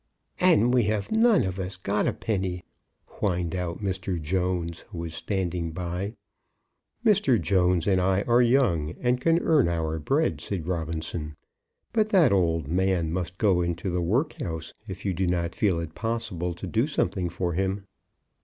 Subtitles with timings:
[0.39, 2.63] "And we have none of us got a penny,"
[3.05, 4.19] whined out Mr.
[4.19, 6.15] Jones, who was standing by.
[7.05, 7.39] "Mr.
[7.39, 11.35] Jones and I are young, and can earn our bread," said Robinson;
[11.93, 15.93] "but that old man must go into the workhouse, if you do not feel it
[15.93, 17.85] possible to do something for him."